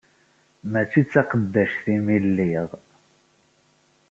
Mačči 0.71 1.01
d 1.05 1.07
taqeddact-im 1.13 2.05
i 2.15 2.17
lliɣ. 2.25 2.69